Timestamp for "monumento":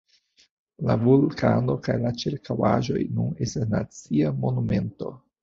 4.43-5.15